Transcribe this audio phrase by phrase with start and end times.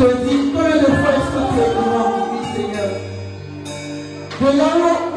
[0.00, 1.70] te dis que le feu est sous tes
[2.54, 2.92] Seigneur.
[4.40, 5.09] De là-haut,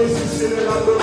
[0.00, 0.99] Jésus, c'est le lambeau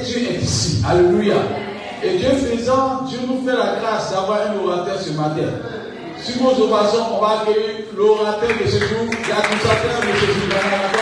[0.00, 0.82] Dieu est ici.
[0.88, 1.36] Alléluia.
[2.02, 5.50] Et Dieu faisant, Dieu nous fait la grâce d'avoir un orateur ce matin.
[6.22, 9.06] Sur vos ovations, on va accueillir l'orateur de ce jour.
[9.28, 11.01] L'accusateur de ce jour.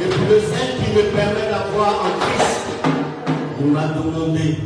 [0.00, 2.66] Et pour le zèle qui me permet d'avoir en Christ.
[3.60, 4.58] Il m'a demandé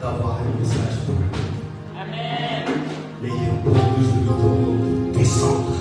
[0.00, 1.28] d'avoir un message pour lui.
[3.22, 5.72] Mais il faut que je lui demande de descendre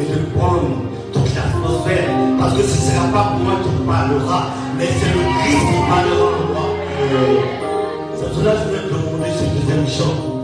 [0.00, 0.68] et de prendre
[1.12, 2.08] toute l'atmosphère.
[2.38, 4.46] Parce que ce ne sera pas moi qui parlera,
[4.78, 6.66] mais c'est le Christ qui parlera en moi.
[7.12, 7.36] Euh,
[8.16, 10.41] C'est cela que je vais demander ce deuxième chant.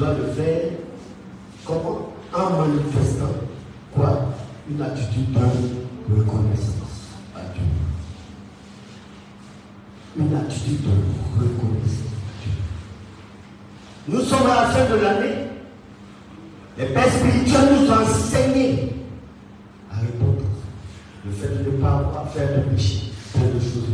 [0.00, 0.70] Dois le faire
[1.64, 3.34] comment En manifestant
[3.94, 4.32] quoi?
[4.70, 7.62] Une attitude de reconnaissance à Dieu.
[10.16, 12.52] Une attitude de reconnaissance à Dieu.
[14.08, 15.34] Nous sommes à la fin de l'année.
[16.78, 18.94] Les pères spirituels nous ont enseigné
[19.92, 20.46] à répondre.
[21.26, 23.84] Le fait de ne pas avoir fait de péché, plein de choses.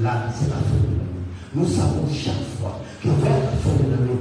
[0.00, 1.12] Là, c'est la fin de l'année.
[1.54, 4.11] Nous savons chaque fois que vers la fin de l'année,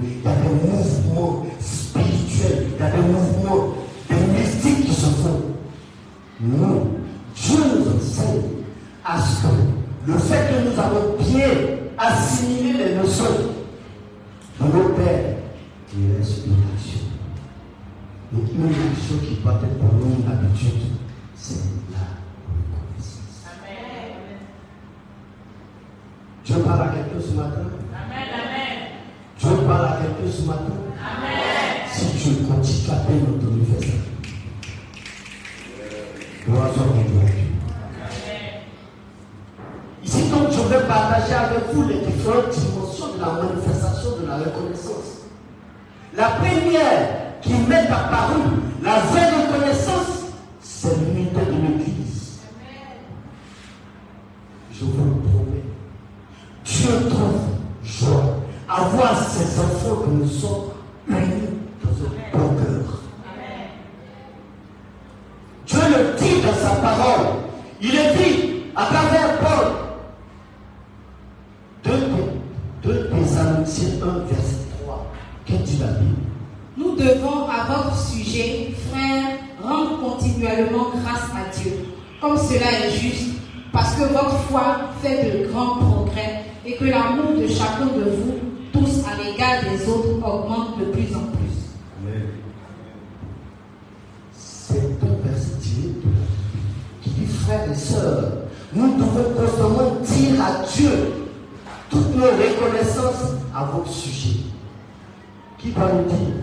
[105.75, 106.35] Doit nous dire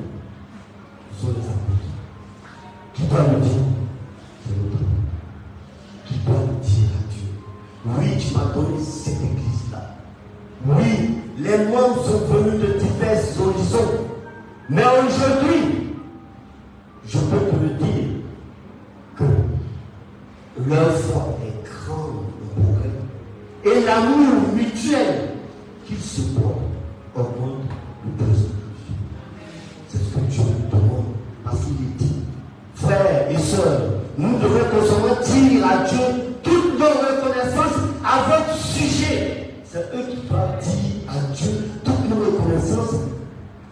[1.12, 1.88] Ce sont les apôtres.
[2.94, 3.50] Qui doit nous dire
[4.46, 4.68] C'est nous
[6.60, 7.28] dire à Dieu
[7.84, 9.96] Oui, tu m'as donné cette église-là.
[10.66, 14.06] Oui, les membres sont venus de divers horizons.
[14.70, 15.94] Mais aujourd'hui,
[17.06, 18.08] je peux te le dire
[19.16, 19.24] que
[20.68, 22.90] leur foi est grande au progrès.
[23.64, 25.30] Et l'amour mutuel
[25.86, 26.62] qu'ils se portent
[27.14, 27.57] augmente
[34.18, 35.98] nous devons constamment dire à Dieu
[36.42, 39.54] toutes nos reconnaissances à votre sujet.
[39.64, 41.50] C'est eux qui doivent dire à Dieu
[41.84, 42.94] toutes nos reconnaissances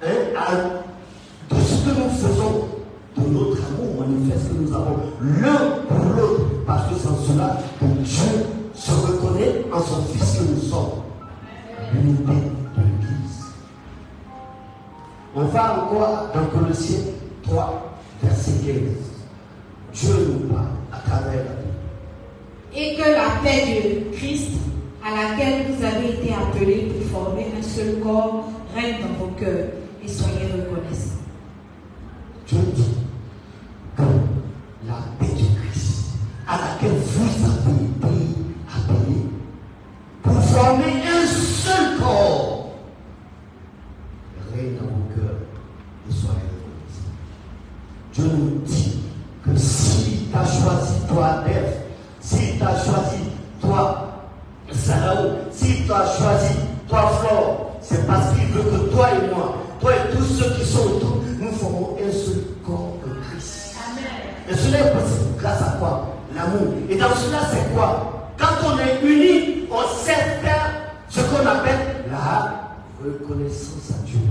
[0.02, 2.68] hein, à- de ce que nous faisons,
[3.16, 6.42] de notre amour manifeste que nous avons l'un pour l'autre.
[6.66, 11.02] Parce que en cela Dieu se reconnaît en son Fils que nous sommes.
[11.94, 13.44] L'unité de l'Église.
[15.34, 16.98] On va encore dans Colossiens
[17.44, 19.15] 3, verset 15.
[19.96, 21.72] Dieu nous parle à travers la Bible.
[22.74, 24.50] Et que la paix de Christ,
[25.02, 29.68] à laquelle vous avez été appelés pour former un seul corps, règne dans vos cœurs
[30.04, 31.22] et soyez reconnaissants.
[32.46, 32.95] Dieu dit
[73.86, 74.25] reconnaissance à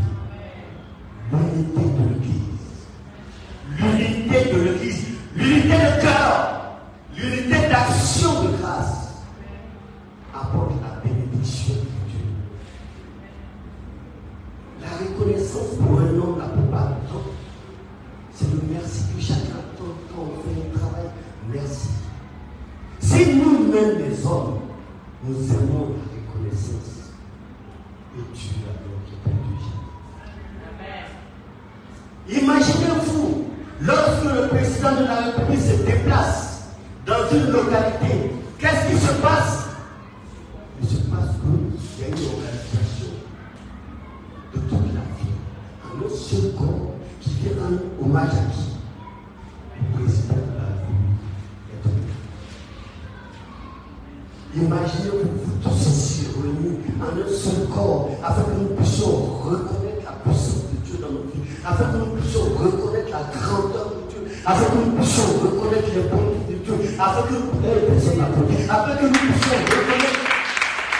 [64.85, 70.19] nous puissions reconnaître les bontés de Dieu, afin que eh, ben, que nous puissions reconnaître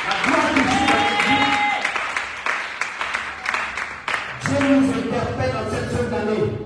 [0.08, 0.86] la gloire de Dieu
[4.46, 6.65] Dieu nous interpelle dans cette fin d'année.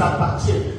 [0.00, 0.69] t'appartient.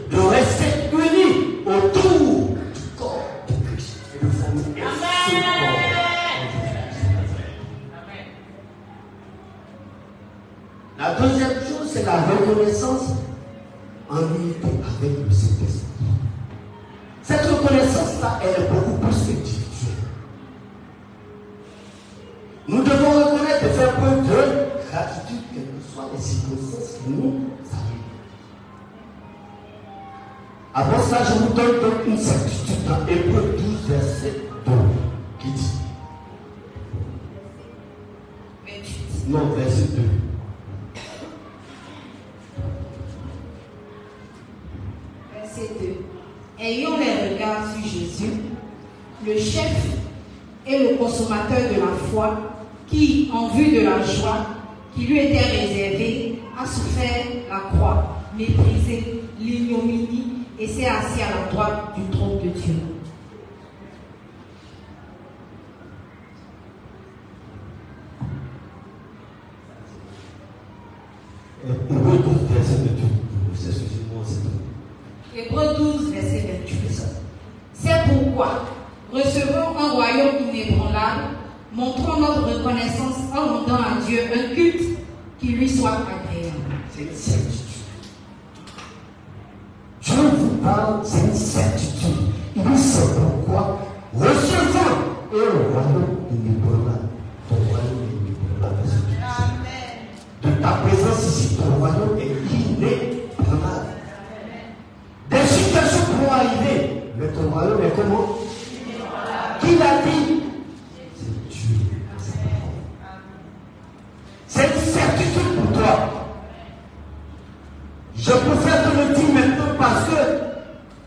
[118.21, 120.15] Je préfère te le dire maintenant parce que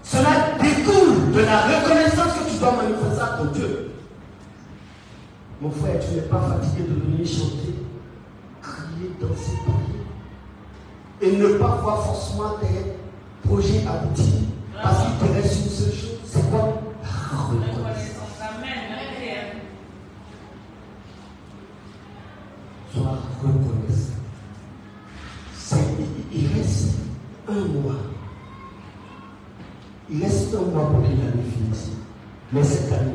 [0.02, 3.92] cela découle de la reconnaissance que tu dois manifester à ton Dieu.
[5.60, 7.74] Mon frère, tu n'es pas fatigué de venir chanter,
[8.60, 10.02] crier, danser, prier.
[11.20, 14.34] Et ne pas voir forcément tes projets aboutir.
[14.82, 16.18] Parce qu'il te reste une seule chose.
[16.26, 16.82] C'est quoi?
[17.04, 18.13] Reconnaissance.
[30.82, 31.90] pour qu'il y ait une finisse.
[32.52, 33.12] Mais cette année,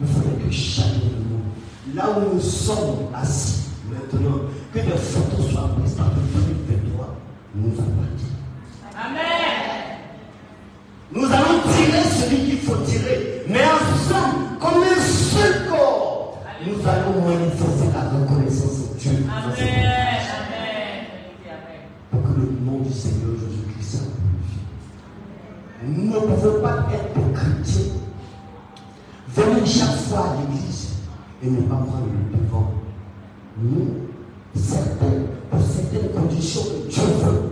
[0.00, 4.42] il faudrait que chacun de nous, là où nous sommes assis maintenant,
[4.72, 7.16] que des photos soient prises par le 2023,
[7.56, 8.00] nous allons.
[9.02, 9.60] Amen.
[11.12, 17.26] Nous allons tirer celui qu'il faut tirer, mais ensemble, comme un seul corps, nous allons
[17.26, 18.79] manifester la reconnaissance
[25.90, 27.92] ne pouvons pas être chrétiens,
[29.34, 30.88] venir chaque fois à l'église
[31.42, 32.72] et ne pas prendre le devant.
[33.62, 33.88] Nous,
[34.54, 37.50] certains, pour certaines conditions que Dieu veut,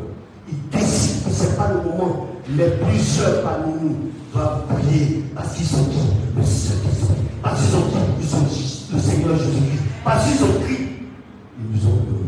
[0.48, 3.96] il décide que ce n'est pas le moment, mais plusieurs parmi nous
[4.32, 9.82] doivent prier parce qu'ils ont dit le Saint-Esprit, parce qu'ils ont dit le Seigneur Jésus-Christ,
[10.04, 11.08] parce qu'ils ont crié,
[11.58, 12.27] ils nous ont donné.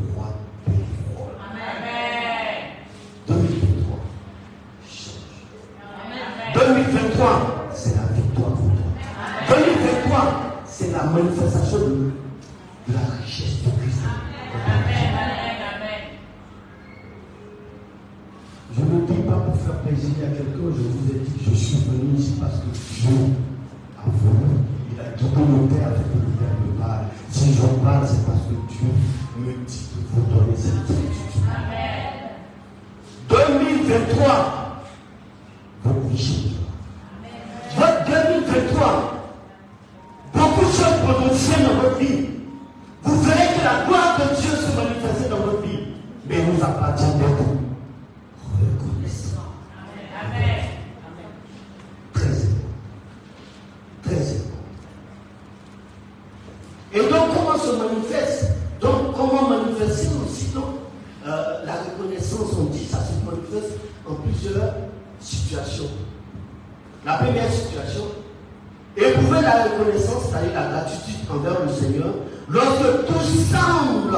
[71.30, 72.14] envers le Seigneur,
[72.48, 74.16] lorsque tout semble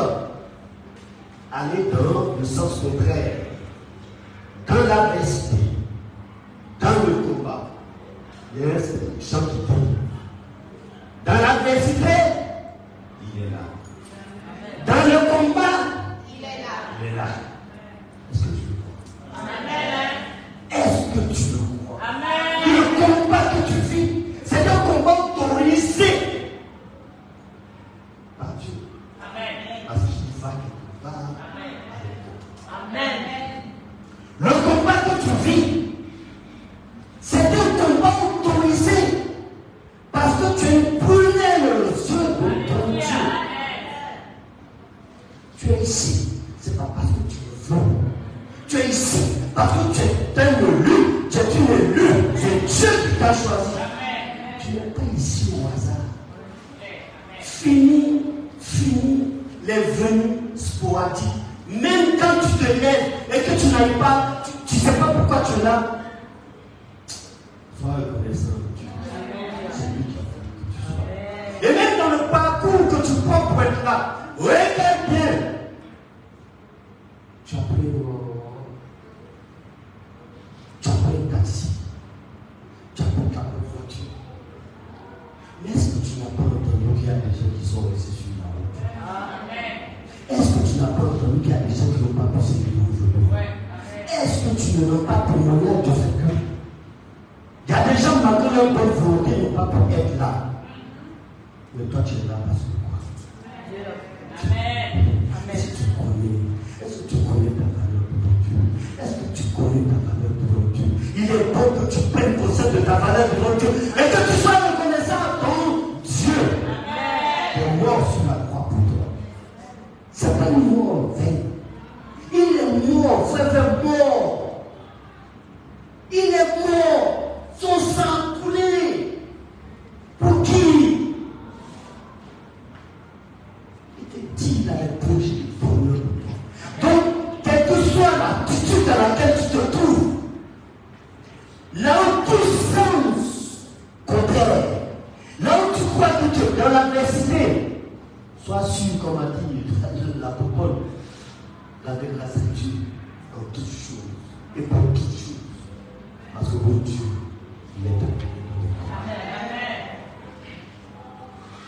[1.52, 3.36] aller dans le sens contraire,
[4.66, 5.56] dans l'adversité,
[6.80, 7.70] dans le combat,
[8.54, 8.74] il y a
[11.24, 12.31] dans l'adversité,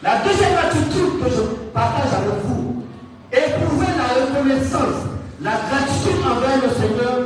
[0.05, 1.41] La deuxième attitude que je
[1.73, 2.85] partage avec vous,
[3.33, 5.01] éprouver la reconnaissance,
[5.41, 7.24] la gratitude envers le Seigneur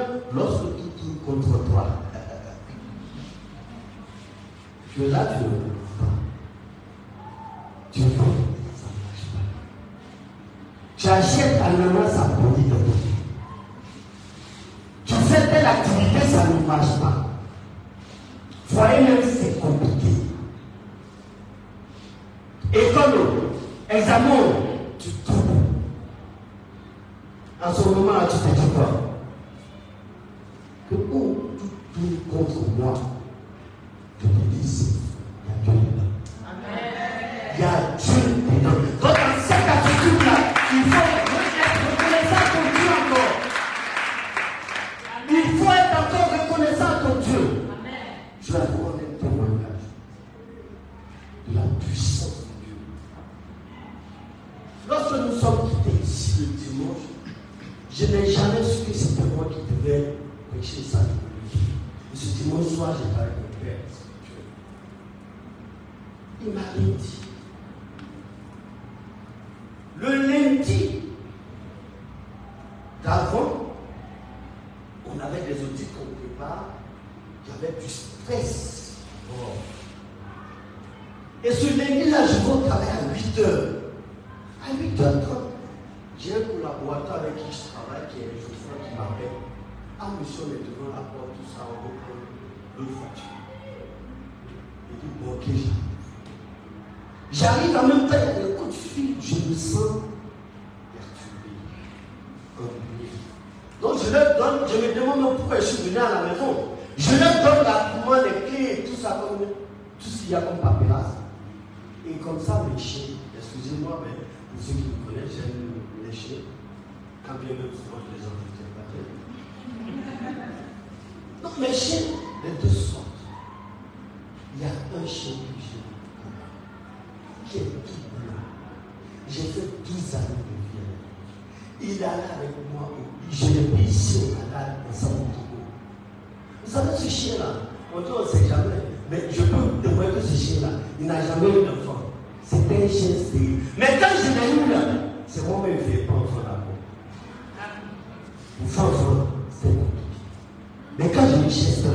[150.99, 151.89] Mais quand j'ai eu Chester,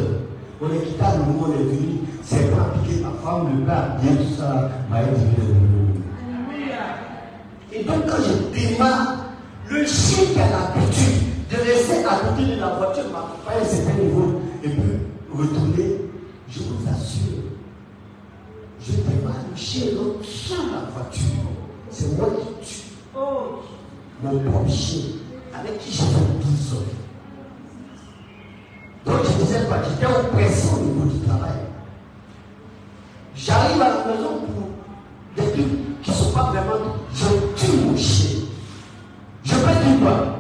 [0.62, 4.16] on est quitté le monde est venu, c'est pratiqué, ma femme, bah, le père, bien
[4.16, 5.48] tout ça, va être le
[7.78, 9.26] Et donc, quand je démarre,
[9.70, 13.20] le chic à l'habitude de laisser à côté de la voiture ma
[13.54, 14.82] un certain niveau et puis
[15.38, 16.02] retourner,
[16.50, 17.44] je vous assure,
[18.80, 21.52] je démarre chez l'autre sans la voiture.
[21.90, 22.84] C'est moi qui tue.
[23.16, 23.60] Oh
[24.24, 25.20] mon pompier
[25.54, 26.84] avec qui j'ai fait 12 ans.
[29.06, 31.60] Donc je ne disais pas, j'étais oppressé au niveau du travail.
[33.36, 36.96] J'arrive à la maison pour des trucs qui ne sont pas vraiment.
[37.14, 38.40] Je tue mon chien.
[39.44, 40.38] Je peux du quoi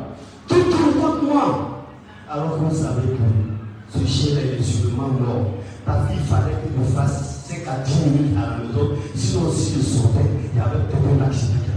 [0.47, 1.85] tout tournes contre moi.
[2.29, 5.45] Alors qu'on savait que ce chien-là est sûrement mort.
[5.85, 8.91] Parce qu'il fallait que je fasse 5 à 10 minutes à la maison.
[9.13, 10.21] Sinon, si je sortais,
[10.53, 11.72] il y avait peut-être un accident.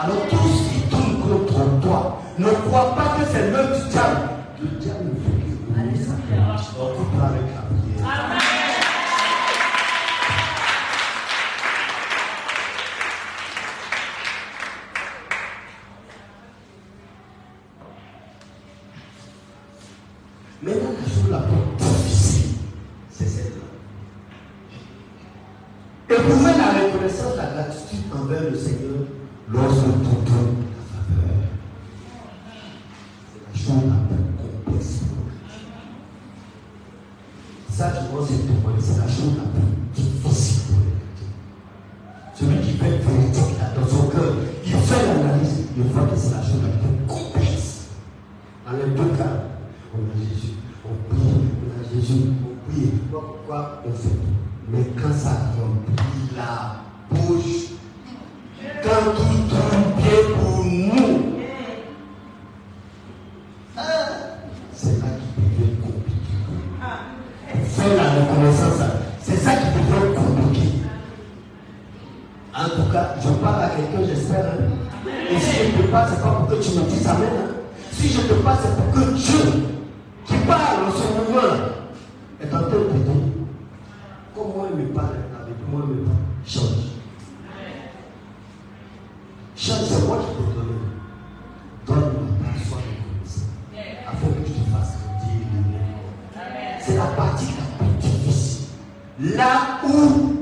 [0.00, 4.28] Alors tous qui tournent contre toi, ne crois pas que c'est le diable.
[4.62, 5.17] Le diable
[99.38, 100.37] da U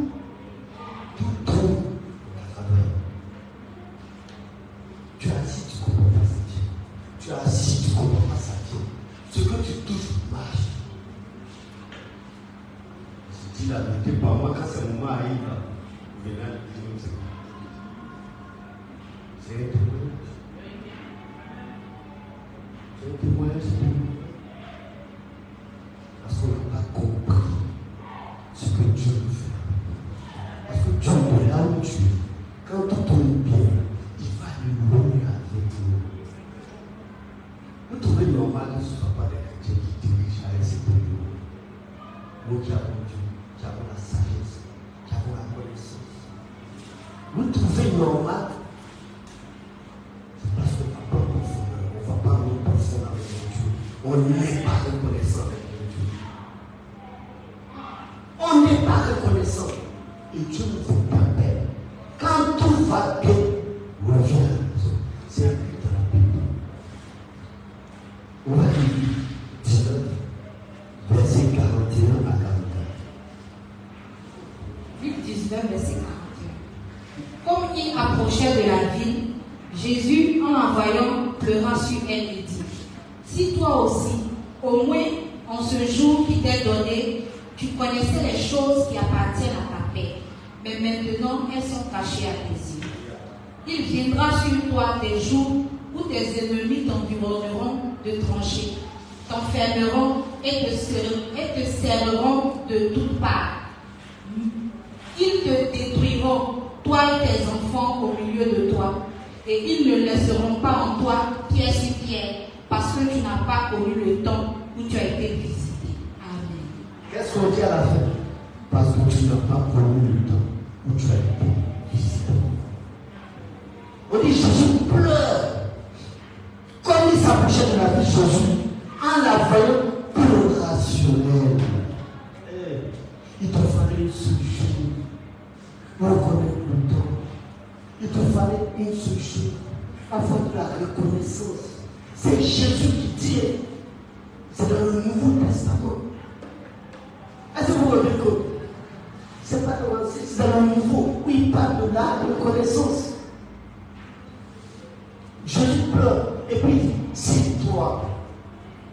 [156.51, 156.81] Et puis,
[157.13, 158.03] c'est toi.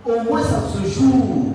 [0.06, 1.53] Au moins, à ce jour,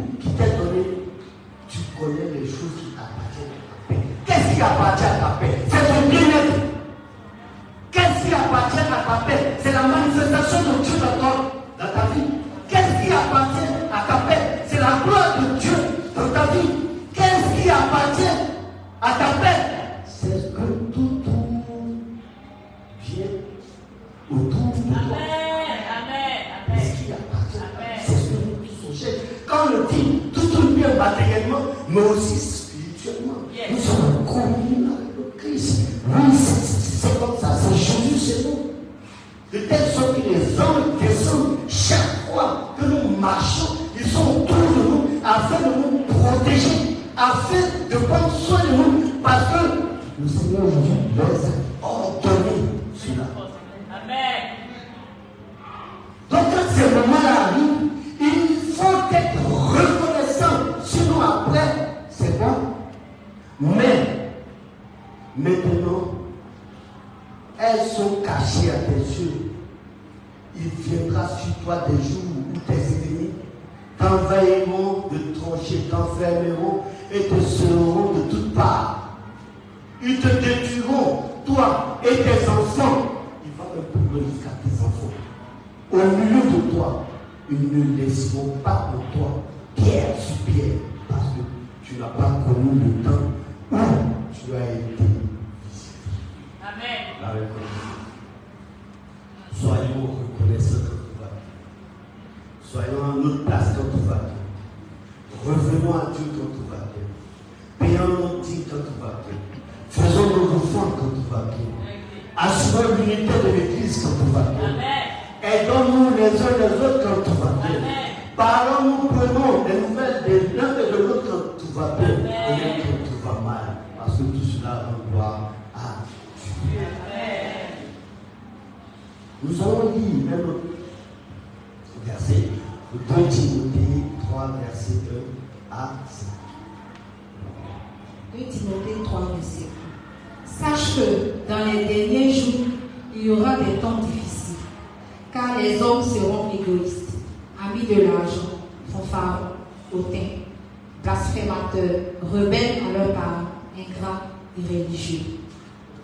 [152.33, 154.23] rebelles à leurs parents, ingrats
[154.59, 155.21] et religieux,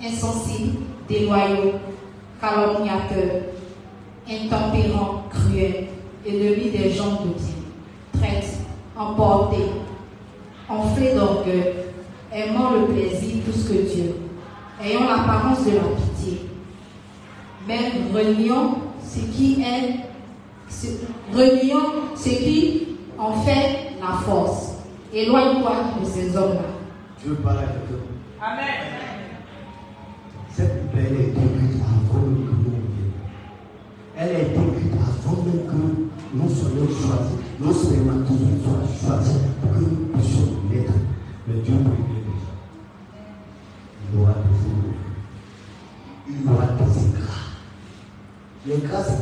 [0.02, 1.72] insensibles, déloyaux,
[2.40, 3.42] calomniateurs,
[4.28, 5.88] intempérants, cruels,
[6.26, 8.58] ennemis des gens de bien, traites,
[8.96, 9.64] emportés,
[10.68, 11.74] enflés d'orgueil,
[12.32, 14.16] aimant le plaisir plus que Dieu,
[14.82, 16.40] ayant l'apparence de la pitié,
[17.68, 19.96] même reniant ce qui est,
[21.32, 24.73] reniant ce qui en fait la force.
[25.14, 26.62] Éloigne-toi de ces hommes-là.
[27.22, 27.98] Dieu parle avec nous.
[28.42, 28.64] Amen.
[30.50, 32.82] Cette belle est écrite avant même que nous
[34.16, 37.38] Elle est écrite avant même que nous soyons choisis.
[37.60, 40.92] Nos spermatozoïdes soient choisis pour que nous puissions naître.
[41.46, 42.52] Mais Dieu prévient déjà.
[44.12, 44.98] Il aura des émotions.
[46.28, 47.44] Il aura des écrans.
[48.66, 49.12] Les grâces,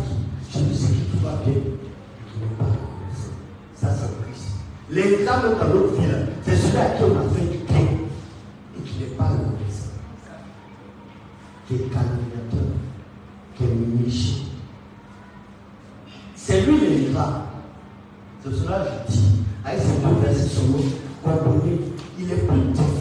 [0.51, 0.69] c'est qui?
[0.71, 1.62] Jésus, c'est qui va bien.
[4.93, 8.83] L'État même dans notre ville, c'est celui à qui on a fait du bien et
[8.85, 9.93] qui n'est pas le reste.
[11.67, 12.75] Qui est calculateur,
[13.57, 14.45] qui est méchant.
[16.37, 17.41] C'est lui le miracle.
[18.45, 19.25] C'est cela que je dis.
[19.65, 20.85] Ah, Avec ces deux versets sur nous,
[21.23, 21.79] comprenez,
[22.19, 22.92] il est politique.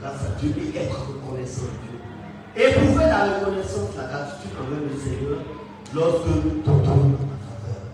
[0.00, 2.68] grâce à Dieu et être reconnaissant à Dieu.
[2.68, 5.38] Éprouver la reconnaissance, la gratitude envers le Seigneur
[5.94, 7.84] lorsque nous tentons en faveur.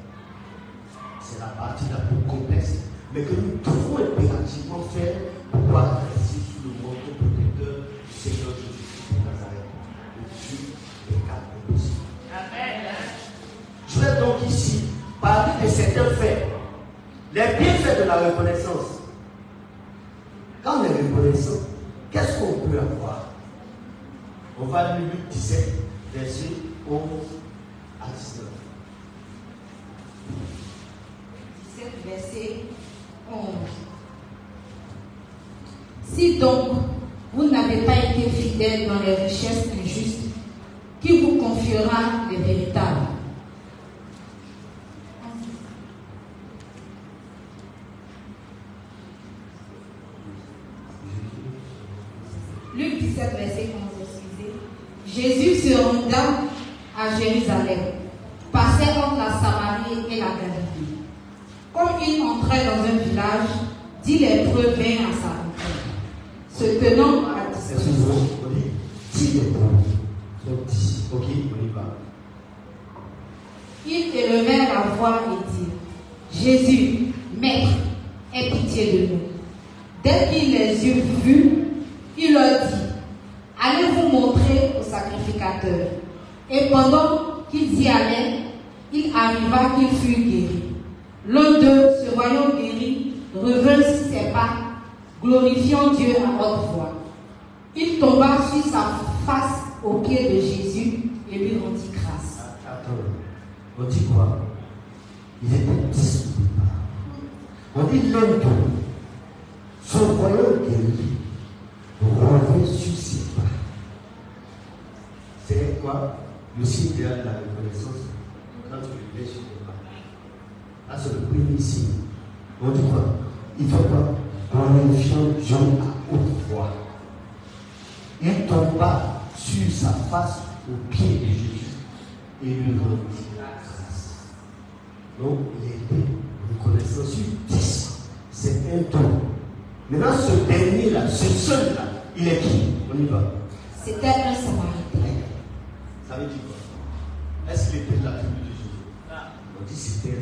[1.21, 2.79] C'est la partie la plus complexe,
[3.13, 3.59] mais que nous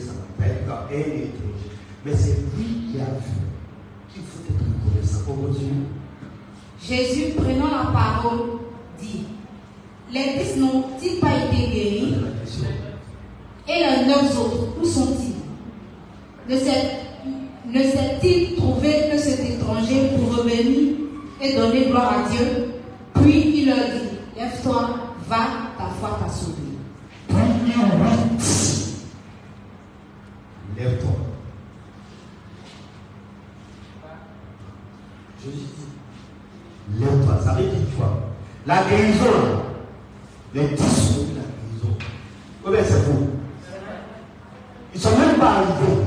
[0.00, 0.12] Ça.
[2.04, 3.32] Mais c'est lui qui a vu
[4.12, 5.20] qu'il faut être reconnaissant.
[5.28, 5.32] Oh
[6.80, 8.58] Jésus, prenant la parole,
[9.00, 9.24] dit
[10.12, 12.14] Les dix n'ont-ils pas été guéris?
[13.66, 15.34] Et les neuf autres, où sont-ils?
[16.46, 16.58] Ne
[17.82, 20.96] s'est-il trouvé que cet étranger pour revenir
[21.40, 22.74] et donner gloire à Dieu?
[23.14, 24.90] Puis il leur dit Lève-toi,
[25.26, 25.46] va,
[25.78, 26.64] ta foi t'a sauvé.
[38.66, 39.62] La guérison,
[40.54, 41.98] les dix ont eu la guérison.
[42.64, 43.28] Oui, bien, c'est vous?
[44.94, 46.00] Ils ne sont même pas arrivés.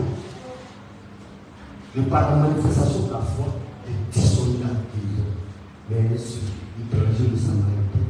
[1.96, 3.46] Mais par la manifestation de la foi,
[3.86, 5.30] les dix ont eu la guérison.
[5.88, 6.42] Mais sur
[6.80, 8.10] l'hypergé de Samaritain,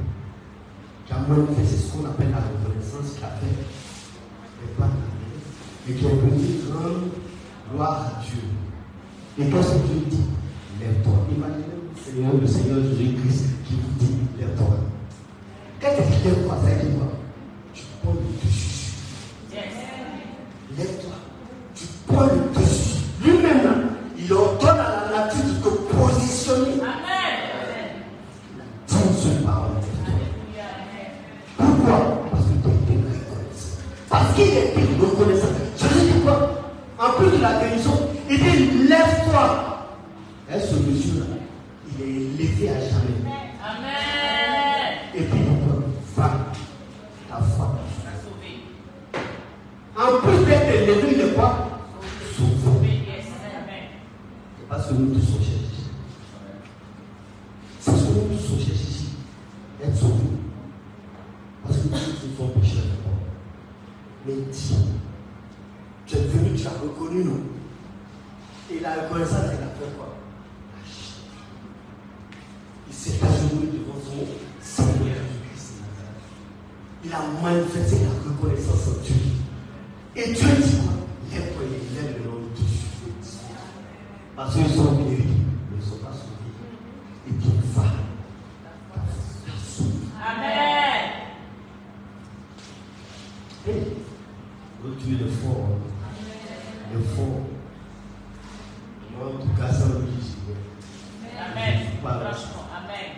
[1.06, 3.52] qui a manifesté ce qu'on appelle la reconnaissance qui a fait
[4.62, 4.90] les pas
[5.90, 7.08] et qui est venu rendre
[7.72, 8.44] gloire à Dieu.
[9.40, 10.26] Et qu'est-ce que Dieu dit?
[10.80, 11.14] Lève-toi.
[11.36, 13.97] Imaginez le Seigneur, le Seigneur Jésus-Christ qui vous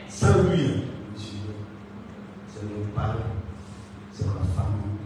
[0.09, 0.84] Sans lui,
[1.15, 3.13] C'est mon parent,
[4.11, 4.99] c'est ma famille,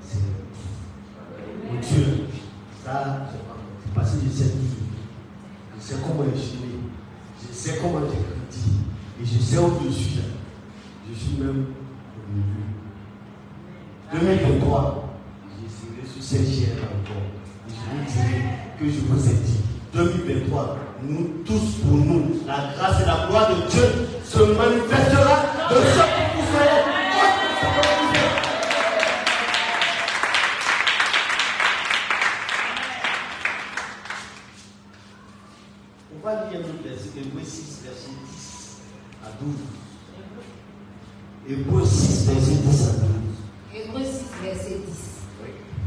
[0.00, 0.18] c'est
[1.66, 2.26] mon Dieu.
[2.84, 4.68] Ça, c'est parce que je sais qui.
[5.76, 6.66] Je sais comment je suis né.
[7.40, 8.70] Je sais comment j'ai grandi.
[9.20, 10.20] Et je sais où je suis.
[11.10, 11.66] Je suis même
[12.16, 12.70] au milieu.
[14.12, 15.18] 2023,
[15.60, 17.26] je serai sur cette chair encore.
[17.66, 18.42] Et je vous dirai
[18.78, 19.60] que je vous ai dit.
[19.92, 25.36] 2023, nous tous pour nous, la grâce et la gloire de Dieu se manifestera
[25.70, 26.82] de ce que vous serez.
[36.14, 38.80] On va lire autre verset, Hébreu 6, verset 10
[39.24, 39.54] à 12.
[41.48, 43.82] Hébreu 6, verset 10 à 12.
[43.82, 45.00] Hébreux 6, verset 10.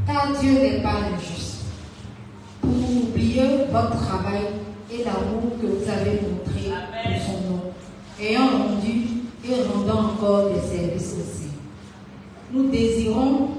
[0.05, 1.61] Car Dieu n'est pas injuste
[2.59, 2.69] pour
[3.03, 4.47] oublier votre travail
[4.91, 6.92] et l'amour que vous avez montré
[8.23, 9.03] ayant rendu
[9.45, 11.49] et rendant encore des services aussi.
[12.53, 13.49] Nous désirons,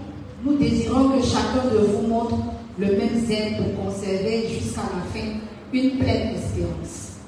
[0.45, 2.37] nous désirons que chacun de vous montre
[2.79, 5.27] le même zèle pour conserver jusqu'à la fin
[5.73, 7.19] une pleine espérance,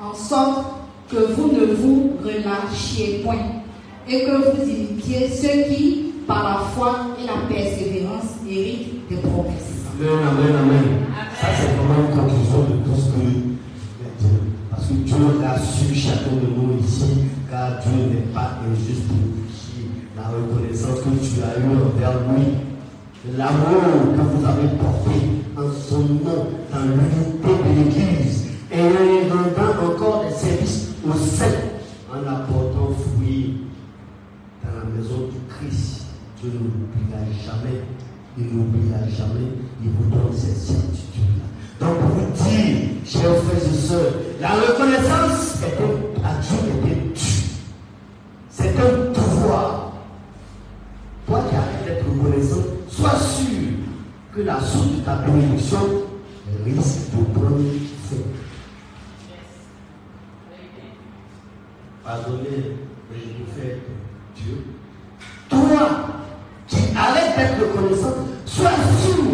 [0.00, 0.66] en sorte
[1.10, 3.36] que vous ne vous relâchiez point
[4.08, 9.84] et que vous imitiez ceux qui, par la foi et la persévérance, héritent des promesses.
[9.98, 11.06] Amen, amen, amen.
[11.40, 13.55] Ça, c'est vraiment une conclusion de tout ce que
[14.88, 14.96] dire.
[14.96, 19.16] Parce que Dieu rassure chacun de nous ici, car Dieu n'est pas injuste pour
[19.50, 22.44] qui la reconnaissance que tu as eue envers lui.
[23.36, 25.16] L'amour que vous avez porté
[25.56, 31.46] en son nom, dans l'unité de l'Église, et en rendant encore des services aux saints,
[32.12, 33.62] en apportant fruit
[34.62, 36.04] dans la maison du Christ.
[36.40, 37.80] Dieu ne l'oubliera jamais.
[38.38, 39.48] Il n'oubliera jamais.
[39.82, 41.46] Il vous donne cette certitude-là.
[41.80, 47.14] Donc, pour vous dire, chers frères et sœurs, la reconnaissance est un, Dieu est un
[47.14, 47.32] tu.
[48.50, 49.92] C'est un pouvoir.
[51.26, 53.68] Toi qui arrêtes d'être reconnaissant, sois sûr
[54.34, 55.78] que la source de ta bénédiction
[56.64, 57.58] risque de prendre
[58.08, 58.16] fin.
[62.04, 62.76] Pardonnez,
[63.10, 63.80] mais je vous fais
[64.36, 64.64] Dieu.
[65.48, 65.88] Toi
[66.68, 68.14] qui arrêtes d'être reconnaissant,
[68.44, 68.70] sois
[69.00, 69.24] sûr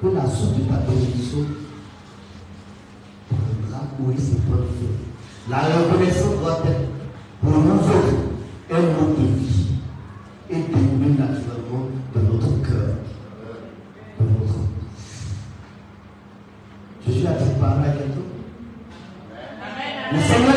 [0.00, 1.38] que la source de ta bénédiction
[3.28, 4.66] prendra ou il se feu.
[5.48, 6.88] La reconnaissance doit être
[7.40, 8.26] pour nous autres
[8.72, 9.66] un mode de vie
[10.50, 12.96] et dérouler naturellement de notre cœur,
[14.18, 14.58] de notre
[17.06, 18.26] Jésus a-t-il parlé à quelqu'un?
[20.12, 20.55] Le Seigneur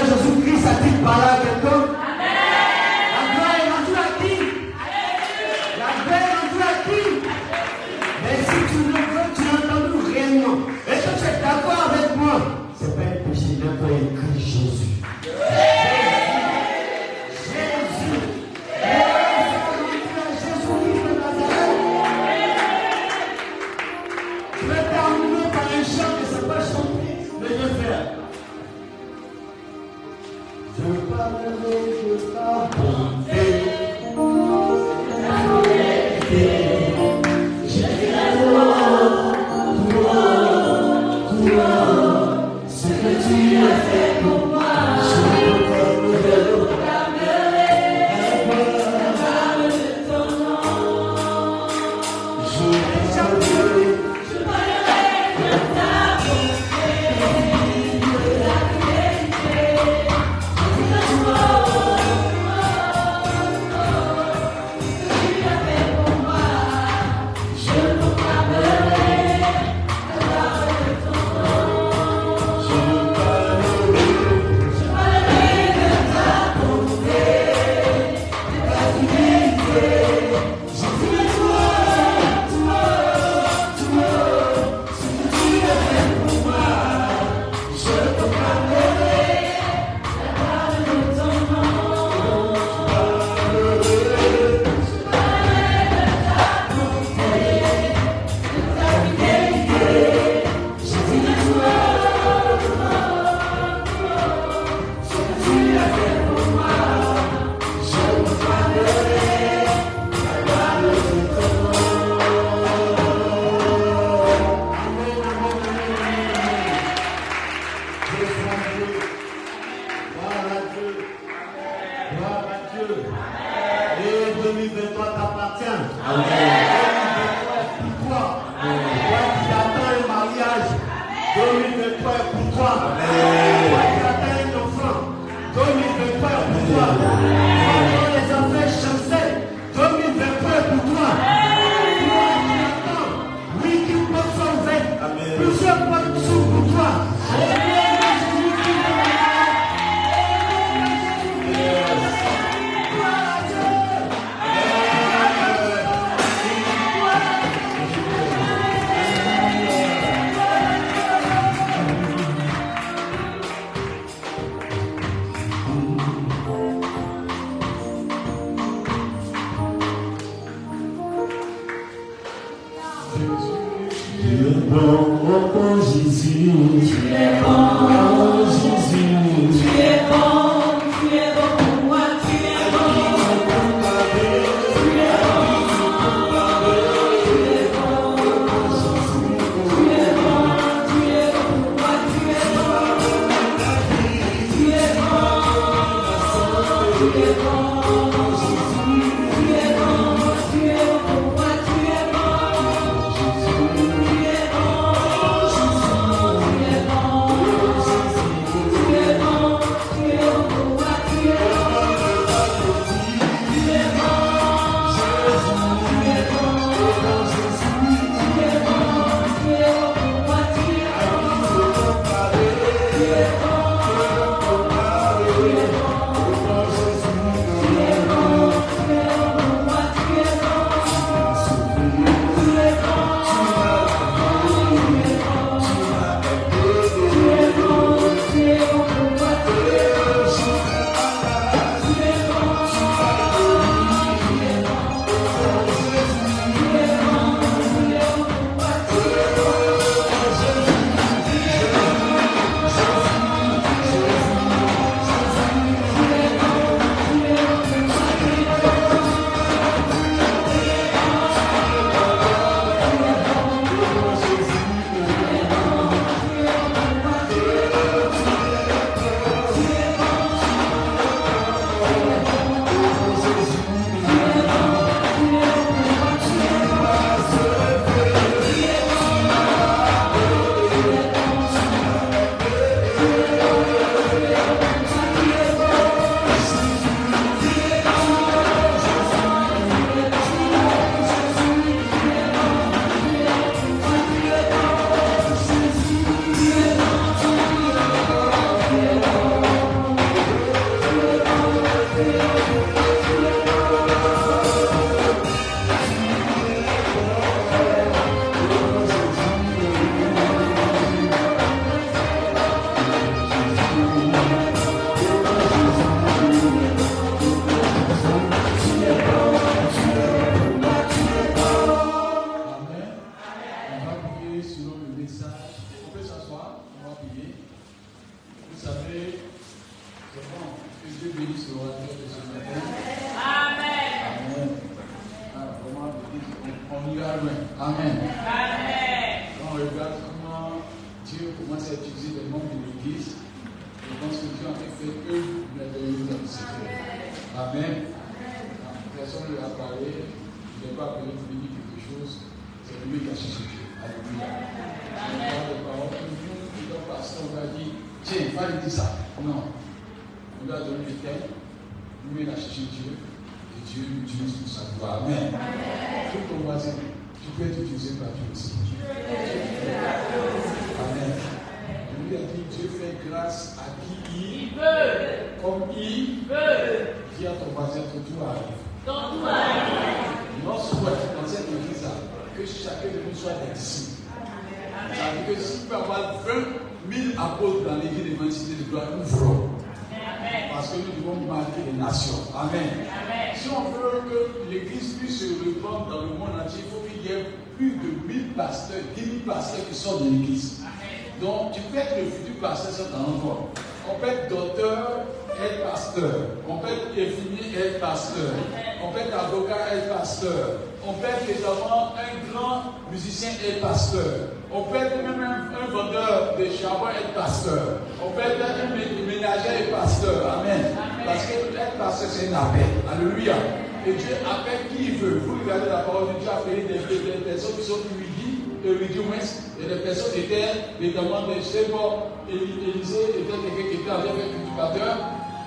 [431.37, 434.97] je sais pas, Éli- Élisée était quelqu'un qui était en cultivateur,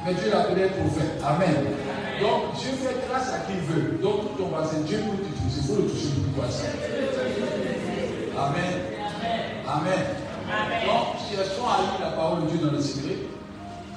[0.04, 1.22] mais Dieu l'appelait prophète.
[1.24, 1.54] Amen.
[2.20, 3.98] Donc Dieu fait grâce à qui il veut.
[4.02, 5.60] Donc tout ton voisin, Dieu peut t'utiliser.
[5.62, 6.68] Il faut le toucher du voisin.
[8.36, 8.72] Amen.
[9.66, 10.02] Amen.
[10.86, 13.16] Donc cherchons à lire la parole de Dieu dans le secret.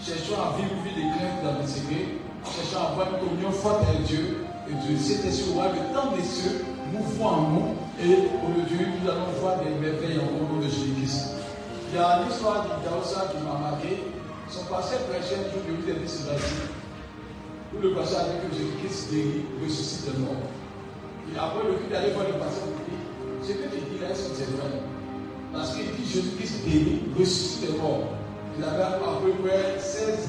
[0.02, 2.06] Cherchons à vivre une vie de crainte dans le secret.
[2.46, 4.46] Cherchons à avoir une communion forte avec Dieu.
[4.70, 7.68] Et Dieu, ainsi où le temps des cieux mouvement en nous.
[8.02, 11.36] Et aujourd'hui, nous allons voir des merveilles en nom de Jésus-Christ.
[11.96, 14.04] Il y a l'histoire d'Idaosa qui m'a marqué.
[14.50, 16.68] Son pasteur prêchait un jour de lui dit c'est ici.
[17.72, 20.44] Où le a dit que Jésus-Christ guérit, ressuscite de mort.
[21.32, 23.00] Et après, le culte d'aller voir le pasteur pour dire
[23.42, 24.84] Ce que tu dis là, c'est vrai
[25.54, 28.12] Parce qu'il dit Jésus-Christ guérit, ressuscite de mort.
[28.58, 30.28] Il avait à peu près 16,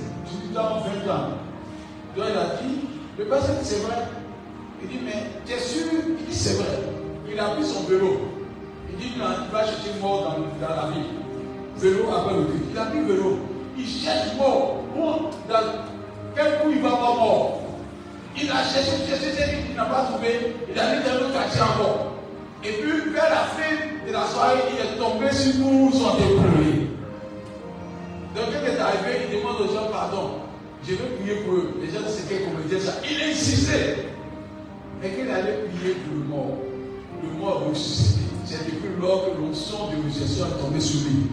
[0.55, 1.35] 18 ans, 20 ans.
[2.15, 2.79] Donc il a dit
[3.19, 4.07] Le dit c'est vrai.
[4.85, 6.79] Il dit Mais tu es sûr Il dit C'est vrai.
[7.29, 8.21] Il a pris son vélo.
[8.89, 11.26] Il dit Non, il va chercher mort dans, dans la ville.
[11.79, 12.47] Vélo après le.
[12.71, 13.39] Il a pris vélo.
[13.77, 14.83] Il cherche mort.
[15.49, 15.55] Dans
[16.35, 17.63] quel coup il va pas mort?
[18.37, 20.57] Il a cherché, cherché, cherché, il n'a pas trouvé.
[20.71, 22.13] Il a mis dans le quartier encore.
[22.65, 23.77] Et puis, vers la fin
[24.07, 26.91] de la soirée, il est tombé sur nous, son dépouillé.
[28.35, 30.31] Donc, quand il est arrivé, il demande aux gens pardon.
[30.83, 31.75] Je vais prier pour eux.
[31.81, 32.95] Les gens ne savaient qu'on me disait ça.
[33.09, 34.09] Il insistait.
[35.01, 36.59] Mais qu'il allait prier pour le mort.
[37.23, 38.21] Le mort ressuscité.
[38.45, 41.27] C'est depuis lors que l'onction de résurrection est tombée sur lui.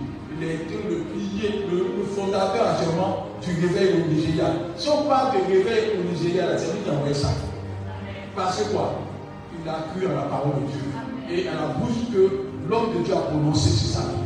[0.44, 4.52] Le pilier, le, fondateur actuellement du réveil au Nigeria.
[4.78, 7.30] Si on parle de réveil au Nigeria, c'est lui qui a envoyé ça.
[8.36, 9.00] Parce que quoi?
[9.64, 10.84] Il a cru à la parole de Dieu.
[11.32, 14.24] Et à la bouche que l'homme de Dieu a prononcé sur sa vie.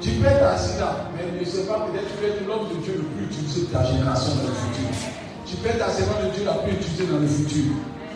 [0.00, 2.82] Tu peux être assis là, mais ne sais pas, peut-être tu peux être l'homme de
[2.82, 4.90] Dieu le plus utilisé de ta génération dans le futur.
[5.46, 7.72] Tu peux être la servante de Dieu la plus utilisée dans le futur.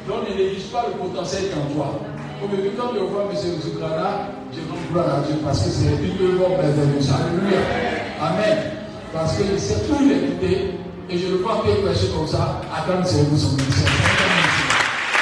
[0.09, 1.99] Donc ne néglige pas le potentiel qui est en toi.
[2.44, 3.60] Aujourd'hui, quand je vois M.
[3.62, 7.09] Zukrana, je rends gloire à Dieu parce que c'est une œuvre merveilleuse.
[7.09, 7.60] Alléluia.
[8.20, 8.59] Amen.
[9.12, 10.74] Parce que c'est tout l'équité
[11.09, 13.93] et je le vois bien prêcher comme ça, attendre c'est vous ministère.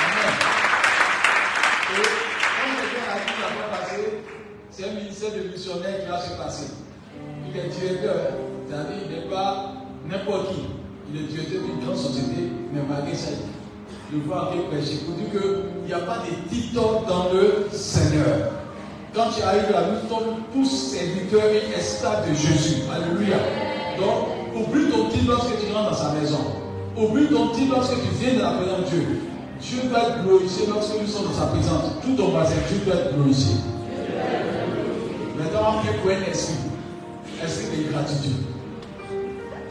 [0.01, 0.33] Amen.
[1.93, 2.03] Et
[2.57, 4.05] comme quelqu'un a dit la fois passée,
[4.71, 6.73] c'est un ministère de missionnaire qui va se passer.
[7.47, 8.17] Il est directeur,
[8.67, 9.73] c'est-à-dire il n'est pas
[10.09, 10.63] n'importe qui.
[11.13, 13.31] Il est directeur d'une grande société, mais malgré ça,
[14.13, 16.75] je vois un prêcher pour dire qu'il n'y a pas de titres
[17.07, 18.51] dans le Seigneur.
[19.15, 22.83] Quand tu arrives là, nous sommes tous serviteurs et esclaves de Jésus.
[22.93, 23.37] Alléluia.
[23.99, 26.39] Donc, oublie ton titre lorsque tu rentres dans sa maison.
[26.97, 29.21] Oublie ton titre lorsque tu viens dans la présence de Dieu.
[29.61, 31.85] Dieu doit être glorifié lorsque nous sommes dans sa présence.
[32.03, 33.55] Tout ton voisin, Dieu doit être glorifié.
[35.39, 36.55] Maintenant, on prie pour un esprit.
[37.45, 38.37] Esprit d'ingratitude.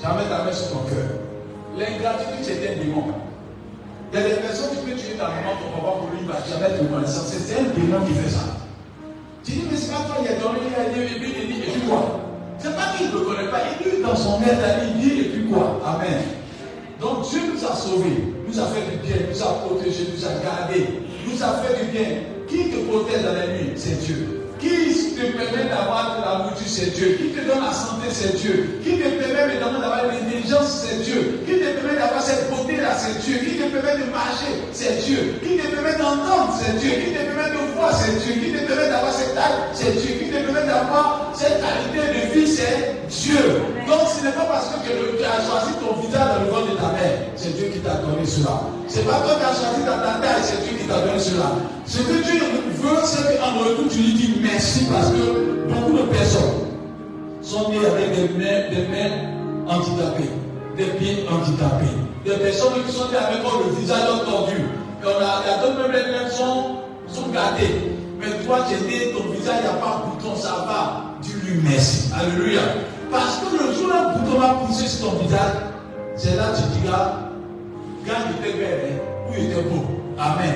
[0.02, 1.20] Jamais ta main sur ton cœur.
[1.78, 3.04] L'ingratitude, c'est un démon.
[4.12, 6.28] Il y a des personnes qui peuvent tuer ta maman, ton papa pour lui, il
[6.28, 7.14] va jamais te reconnaître.
[7.14, 8.58] C'est un démon qui fait ça.
[9.44, 11.62] Tu dis, mais c'est pas toi, il a dormi, il a dit, et il dit,
[11.62, 12.20] et puis quoi
[12.58, 13.62] C'est pas qu'il ne le connaît pas.
[13.70, 16.26] Il dit dans son aide, il dit, et puis quoi Amen.
[17.00, 20.34] Donc Dieu nous a sauvés, nous a fait du bien, nous a protégés, nous a
[20.44, 20.88] gardés,
[21.26, 22.10] nous a fait du bien.
[22.50, 23.74] Qui te protège dans la nuit?
[23.76, 24.40] C'est Dieu.
[24.60, 27.16] Qui te permet d'avoir de la nourriture, c'est Dieu.
[27.16, 28.82] Qui te donne la santé, c'est Dieu.
[28.84, 31.40] Qui te permet maintenant d'avoir l'intelligence, c'est Dieu.
[31.46, 33.38] Qui te permet d'avoir cette beauté-là, c'est Dieu.
[33.38, 33.70] Qui te
[34.08, 35.40] marcher, c'est Dieu.
[35.44, 36.92] Qui te permet d'entendre, c'est Dieu.
[36.92, 38.34] Qui te permet de voir, c'est Dieu.
[38.40, 40.16] Qui te permet d'avoir cette taille, c'est Dieu.
[40.20, 43.62] Qui te permet d'avoir cette qualité de vie, c'est Dieu.
[43.88, 46.78] Donc ce n'est pas parce que tu as choisi ton visage dans le ventre de
[46.78, 48.62] ta mère, c'est Dieu qui t'a donné cela.
[48.88, 51.52] C'est pas toi qui as choisi ta taille, c'est Dieu qui t'a donné cela.
[51.86, 52.40] Ce que Dieu
[52.78, 56.70] veut, c'est qu'en retour, tu lui dis merci parce que beaucoup de personnes
[57.42, 59.16] sont nées avec des mains, des mains
[59.68, 60.30] handicapées,
[60.78, 61.98] des pieds handicapés,
[62.30, 64.56] des personnes qui sont avec le visage tordu.
[64.56, 66.78] Et on a, il y a d'autres même mains sont,
[67.08, 67.30] sont.
[67.32, 71.16] Mais toi, né, ton visage, il n'y a pas de bouton, ça va.
[71.22, 72.10] Dis-lui merci.
[72.14, 72.62] Alléluia.
[73.10, 75.54] Parce que le jour où un bouton va pousser sur ton visage,
[76.16, 77.30] c'est là que tu diras,
[78.06, 79.86] quand il était belle, hein, où il était beau.
[80.20, 80.54] Amen.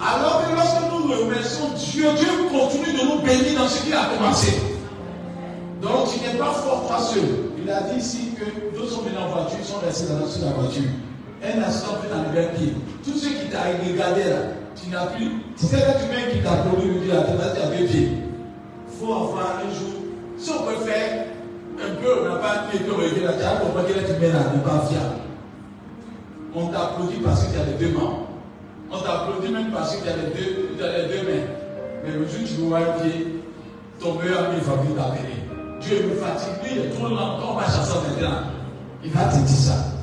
[0.00, 4.06] Alors que lorsque nous remercions Dieu, Dieu continue de nous bénir dans ce qu'il a
[4.16, 4.52] commencé.
[5.82, 7.22] Donc tu n'es pas fort toi seul.
[7.62, 10.84] Il a dit ici que deux sont venus en voiture, sont restés dans la voiture.
[11.42, 12.74] Un instant peut t'enlever un pied.
[13.02, 14.36] Tout ce qui t'a regardé là,
[14.76, 15.30] tu n'as plus.
[15.56, 18.12] Si c'est un humain qui t'a produit, la tête, tu as deux pieds.
[18.12, 20.04] Il faut avoir un jour.
[20.36, 21.26] Si on peut faire
[21.78, 24.32] un peu, on n'a pas un pied que là, tu as compris que tu mets
[24.32, 25.20] là, n'est pas fiable.
[26.54, 28.26] On t'applaudit parce que tu as les deux mains.
[28.90, 31.46] On t'applaudit même parce que tu as les deux, tu as les deux mains.
[32.04, 33.42] Mais le jour où tu vois un pied,
[33.98, 35.40] ton meilleur ami va venir t'appeler.
[35.80, 38.42] Dieu me fatigue, il est trop lent, on va chasser maintenant.
[39.02, 39.99] Il va te dire ça.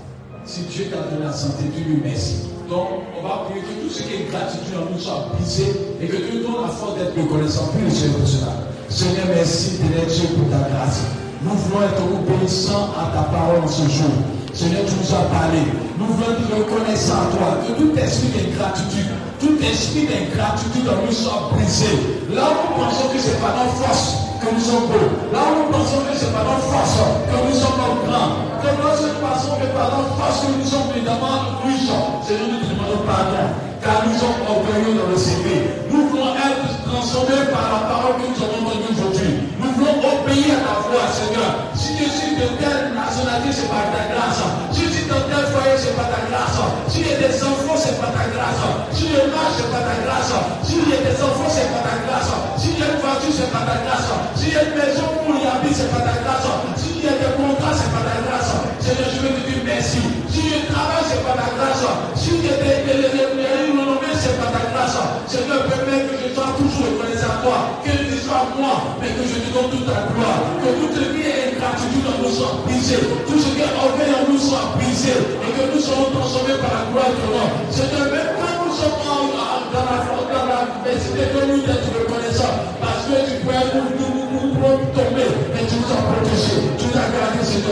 [0.48, 2.48] Si Dieu t'a donné la santé, tu lui merci.
[2.70, 6.08] Donc, on va prier que tout ce qui est gratitude en nous soit brisé et
[6.08, 7.68] que Dieu donne la force d'être reconnaissant.
[7.92, 8.56] Seigneur pour cela.
[8.88, 11.04] Seigneur, merci de Dieu pour ta grâce.
[11.44, 14.16] Nous voulons être obéissants à ta parole en ce jour.
[14.54, 15.60] Seigneur, tu nous as parlé.
[16.00, 17.48] Nous voulons être reconnaissants à toi.
[17.68, 19.12] Que tout esprit d'ingratitude,
[19.44, 21.92] tout esprit d'ingratitude en nous soit brisé.
[22.32, 25.10] Là où nous pensons que c'est pas notre force que nous sommes beaux.
[25.34, 28.46] Là où nous pensons que c'est pas notre force que nous sommes grands.
[28.62, 31.90] Que nous pensons que par notre force que nous sommes évidemment riches.
[32.26, 33.46] Seigneur, nous te demandons pardon.
[33.82, 35.88] Car nous sommes orgueilleux dans le CV.
[35.90, 39.32] Nous voulons être transformés par la parole que nous avons entendue aujourd'hui.
[39.58, 41.52] Nous voulons obéir à ta voix, Seigneur.
[41.78, 44.42] Si je suis de telle nationalité, c'est par ta grâce.
[44.74, 46.58] Si je suis dans tel foyer, c'est par ta grâce.
[46.90, 48.66] Si j'ai des enfants, c'est par ta grâce.
[48.92, 50.34] Si je marche, c'est par ta grâce.
[50.66, 52.34] Si j'ai des enfants, c'est par ta grâce.
[52.78, 54.06] Si j'ai une voiture, c'est par ta grâce.
[54.38, 56.46] Si j'ai une maison pour y habiter, c'est par ta grâce.
[56.78, 58.54] Si j'ai des contrats, c'est par ta grâce.
[58.78, 59.98] Seigneur, je veux te dire merci.
[60.30, 61.82] Si je travaille, c'est par ta grâce.
[62.14, 64.94] Si j'ai des renommées, c'est par ta grâce.
[65.26, 67.58] Seigneur, permets que je sois toujours reconnaissant à toi.
[67.82, 70.46] Que ce soit moi, mais que je te donne toute ta gloire.
[70.62, 73.02] Que tout ce qui est ingratitude en nous soit brisé.
[73.26, 75.18] Tout ce qui est orgueil en nous soit brisé.
[75.18, 77.50] Et que nous soyons transformés par la gloire de ton nom.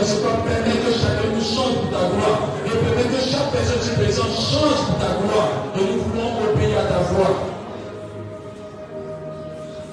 [0.06, 0.22] Seigneur.
[0.22, 2.40] C'est pas permet que chacun nous change pour ta gloire.
[2.64, 5.50] Et permet que chaque personne qui présente change pour ta gloire.
[5.74, 7.34] Et nous voulons obéir à ta voix.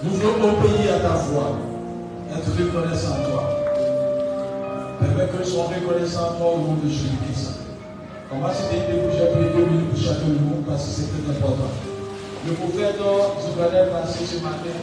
[0.04, 1.58] Nous voulons obéir à ta voix.
[2.32, 3.44] Être reconnaissant à toi.
[5.00, 7.60] Permets que nous soyons reconnaissants à toi au nom de Jésus-Christ.
[8.36, 11.38] On va citer une pris deux minutes pour chacun de nous parce que c'est très
[11.38, 11.70] important.
[12.48, 14.74] Le prophète Zougalet passé ce matin,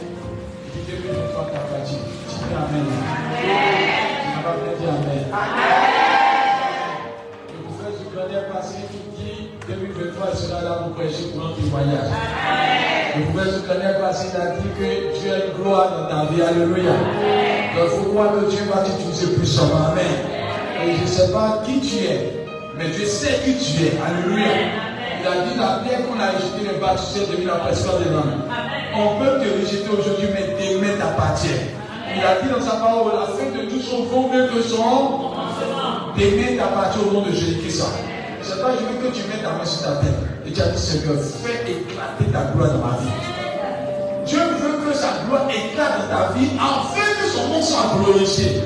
[0.65, 1.99] il dit 2023 ta partie.
[2.29, 4.20] Tu dis Amen.
[4.41, 5.25] Bien dit Amen.
[7.47, 12.09] Le prophète Zougalet passé, il dit 2023 sera là pour prêcher pour notre voyage.
[13.17, 16.41] Le prophète Zougalet passé, a dit que Dieu a une gloire dans ta vie.
[16.41, 16.89] Alléluia.
[16.89, 19.91] Donc il faut croire que Dieu va t'utiliser puissamment.
[19.91, 20.09] Amen.
[20.87, 22.47] Et je ne sais pas qui tu es.
[22.75, 23.93] Mais Dieu sait qui tu es.
[24.01, 24.47] Alléluia.
[25.21, 28.09] Il a dit la pierre qu'on a rejetée n'est pas, sais, devenu la personne des
[28.09, 28.41] hommes.
[28.95, 31.80] On peut te rejeter aujourd'hui, mais demain t'appartient.
[32.15, 35.31] Il a dit dans sa parole, la fin de tout son vaut mieux que son
[36.17, 37.83] demain t'appartient au nom de Jésus-Christ.
[38.41, 40.17] C'est pas, je veux que tu mettes ta main sur ta tête.
[40.45, 43.11] Et tu as dit, Seigneur, fais éclater ta gloire dans ma vie.
[44.25, 48.61] Dieu veut que sa gloire éclate dans ta vie afin que son nom soit glorifié.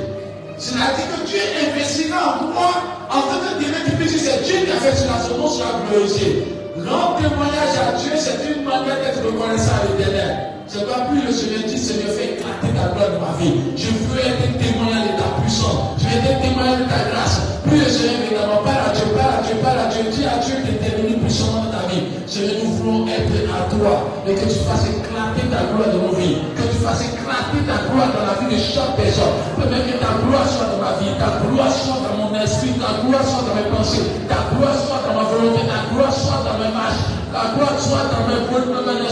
[0.57, 1.39] C'est-à-dire que Dieu
[1.69, 2.69] investira en toi
[3.09, 6.47] afin que demain tu puisses c'est Dieu qui a fait cela, son nom sera glorifié.
[6.77, 10.54] Rendre témoignage à Dieu, c'est une manière d'être reconnaissant à l'éternel.
[10.67, 13.53] C'est pas plus le Seigneur dit, Seigneur, fais éclater ta gloire dans ma vie.
[13.77, 15.93] Je veux être témoignage de ta puissance.
[16.01, 17.37] Je veux être témoignage de ta grâce.
[17.61, 20.37] Plus le Seigneur évidemment parle à Dieu, parle à Dieu, parle à Dieu, dis à
[20.41, 22.01] Dieu d'être devenu puissant dans ta vie.
[22.25, 23.93] Seigneur, nous voulons être à toi.
[24.25, 26.41] Et que tu fasses éclater ta gloire dans nos vies.
[26.57, 29.37] Que tu fasses éclater ta gloire dans la vie de chaque personne.
[29.61, 33.05] Permets que ta gloire soit dans ma vie, ta gloire soit dans mon esprit, ta
[33.05, 36.57] gloire soit dans mes pensées, ta gloire soit dans ma volonté, ta gloire soit dans
[36.57, 37.04] mes marches,
[37.35, 39.11] Ta gloire soit dans mes bonnes dans les.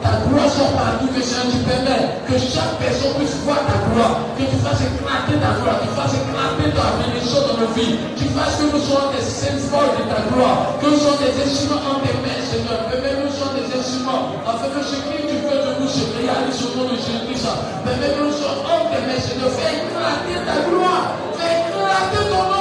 [0.00, 2.16] Ta gloire soit partout que Seigneur tu permets.
[2.24, 4.24] Que chaque personne puisse voir ta gloire.
[4.40, 5.76] Que tu fasses éclater ta gloire.
[5.76, 8.00] Que tu fasses éclater ta bénédiction dans nos vies.
[8.16, 10.80] Tu fasses que nous soyons des symboles de ta gloire.
[10.80, 12.88] Que nous soyons des instruments en tes mains, Seigneur.
[12.88, 14.32] Que nous soyons des instruments.
[14.48, 17.52] Afin que ce que tu veux de nous se réalise au nom de Jésus-Christ.
[17.84, 19.52] Permets que nous soyons en tes mains, Seigneur.
[19.52, 21.20] Fais éclater ta gloire.
[21.36, 22.57] Fais éclater ton nom.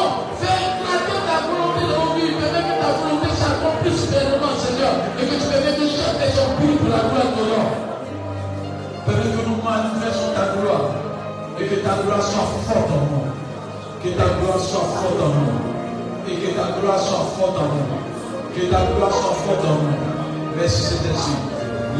[11.87, 14.03] Ta gloire soit forte en nous.
[14.03, 16.29] Que ta gloire soit forte en nous.
[16.29, 18.55] Et que ta gloire soit forte en nous.
[18.55, 20.57] Que ta gloire soit forte en nous.
[20.57, 21.31] Merci, ainsi.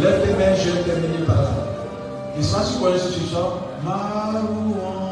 [0.01, 1.49] Lève tes mains, je vais terminer par là.
[2.37, 3.53] Et ça, tu connais ce chant
[3.83, 5.06] Ma louange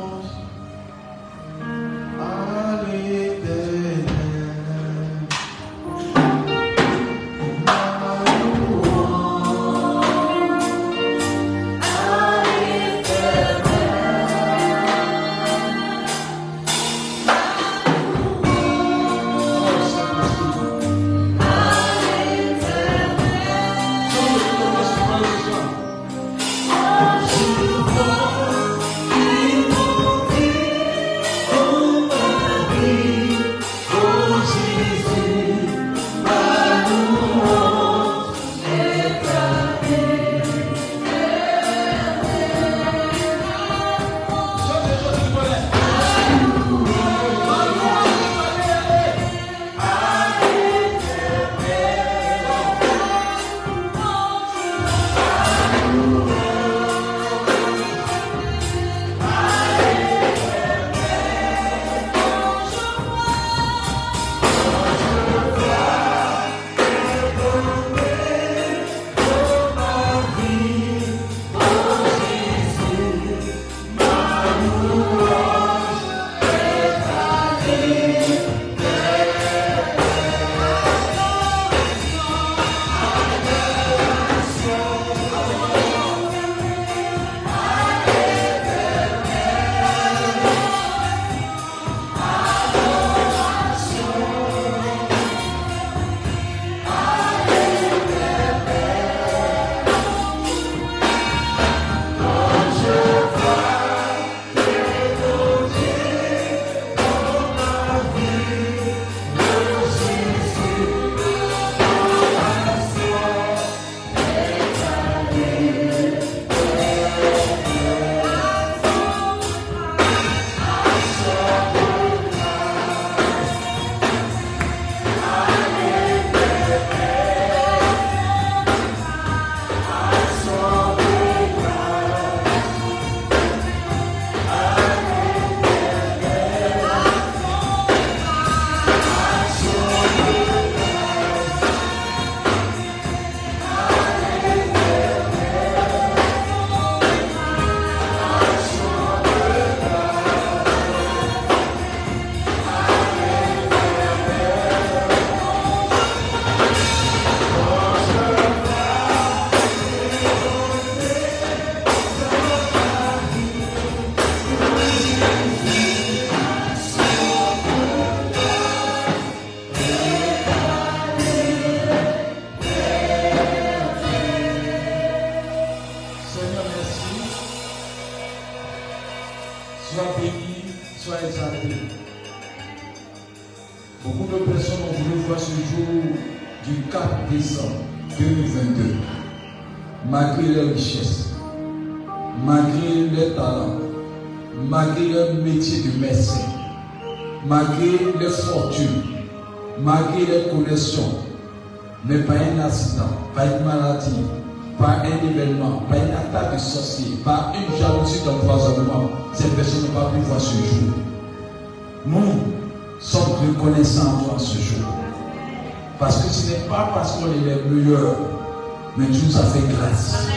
[218.98, 220.28] mais tu nous as fait grâce.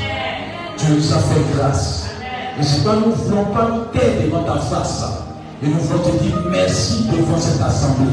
[0.76, 2.06] Tu nous as fait grâce.
[2.58, 5.04] Et c'est pas nous voulons pas nous taire devant ta face.
[5.62, 8.12] Et nous voulons te dire merci devant cette assemblée.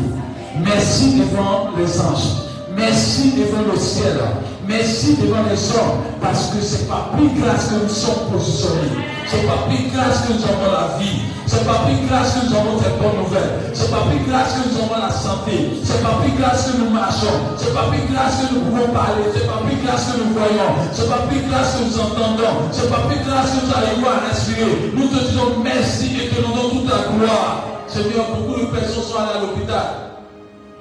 [0.63, 2.45] Merci devant les anges.
[2.75, 4.19] Merci devant le ciel.
[4.67, 8.97] Merci devant les hommes parce que c'est pas plus grâce que nous sommes positionnés.
[9.27, 11.21] C'est pas plus grâce que nous avons la vie.
[11.45, 13.69] C'est pas plus grâce que nous avons des bonnes nouvelles.
[13.73, 15.69] C'est pas plus grâce que nous avons la santé.
[15.83, 17.37] C'est pas plus grâce que nous marchons.
[17.57, 19.29] C'est pas plus grâce que nous pouvons parler.
[19.33, 20.71] C'est pas plus grâce que nous voyons.
[20.93, 22.53] C'est pas plus grâce que nous entendons.
[22.71, 24.91] C'est pas plus grâce que nous arrivons à respirer.
[24.97, 27.85] Nous te disons merci et te rendons toute la gloire.
[27.85, 30.17] Seigneur, beaucoup de personnes sont à l'hôpital.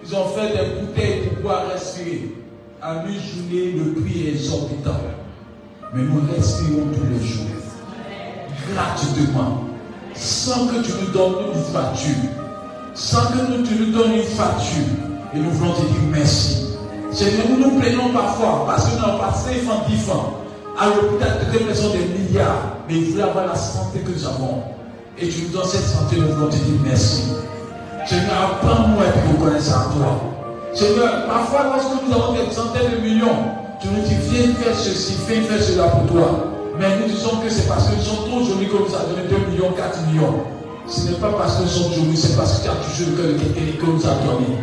[0.01, 2.44] Ils ont fait des bouteilles pour pouvoir respirer.
[2.87, 5.01] À mi-journée, le prix est exorbitant.
[5.95, 7.47] Mais nous respirons tous les jours.
[8.75, 9.65] Gratuitement.
[10.15, 12.29] Sans que tu nous donnes une facture.
[12.93, 14.85] Sans que nous, tu nous donnes une facture.
[15.35, 16.75] Et nous voulons te dire merci.
[17.11, 20.35] Seigneur, nous nous plaignons parfois parce que nous avons passé 5 ans, 10 ans.
[20.79, 22.77] À l'hôpital, nous déplaçons des milliards.
[22.87, 24.63] Mais il voulait avoir la santé que nous avons.
[25.19, 27.23] Et tu nous donnes cette santé, nous voulons te dire merci.
[28.05, 30.44] Seigneur, apprends-nous à être reconnaissant à toi.
[30.75, 33.47] Seigneur, parfois lorsque nous avons des centaines de millions,
[33.81, 36.51] tu nous dis viens faire ceci, viens faire cela pour toi.
[36.77, 39.29] Mais nous disons que c'est parce que nous sommes trop jolis que nous a donné
[39.31, 40.43] 2 millions, 4 millions.
[40.89, 43.23] Ce n'est pas parce que nous sommes jolis, c'est parce que tu as toujours le
[43.23, 44.59] cœur de quelqu'un que nous a donné.